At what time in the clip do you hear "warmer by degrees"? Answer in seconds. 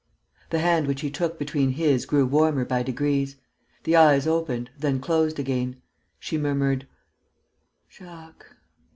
2.25-3.35